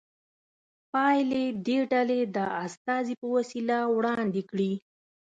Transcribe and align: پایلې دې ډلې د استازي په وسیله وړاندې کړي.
پایلې 0.91 1.45
دې 1.65 1.77
ډلې 1.91 2.21
د 2.35 2.37
استازي 2.65 3.13
په 3.21 3.27
وسیله 3.35 3.77
وړاندې 3.97 4.41
کړي. 4.49 4.73